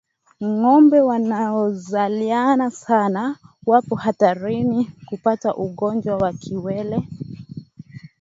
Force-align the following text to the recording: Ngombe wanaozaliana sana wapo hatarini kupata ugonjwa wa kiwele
Ngombe 0.45 0.99
wanaozaliana 1.01 2.71
sana 2.71 3.35
wapo 3.65 3.95
hatarini 3.95 4.91
kupata 5.05 5.55
ugonjwa 5.55 6.15
wa 6.17 6.33
kiwele 6.33 7.07